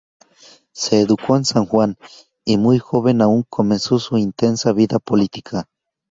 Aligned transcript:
Se 0.73 0.99
educó 1.01 1.37
en 1.37 1.45
San 1.45 1.67
Juan, 1.67 1.95
y 2.43 2.57
muy 2.57 2.79
joven 2.79 3.21
aún, 3.21 3.43
comenzó 3.47 3.99
su 3.99 4.17
intensa 4.17 4.73
vida 4.73 4.97
política. 4.97 5.67